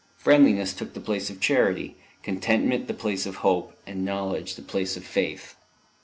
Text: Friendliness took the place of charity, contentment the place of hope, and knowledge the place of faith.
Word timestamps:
Friendliness 0.17 0.73
took 0.73 0.95
the 0.95 0.99
place 0.99 1.29
of 1.29 1.39
charity, 1.39 1.95
contentment 2.23 2.87
the 2.87 2.93
place 2.95 3.27
of 3.27 3.35
hope, 3.45 3.73
and 3.85 4.03
knowledge 4.03 4.55
the 4.55 4.63
place 4.63 4.97
of 4.97 5.05
faith. 5.05 5.55